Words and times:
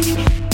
Música 0.00 0.49